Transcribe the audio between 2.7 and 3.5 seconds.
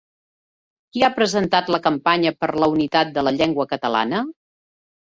unitat de la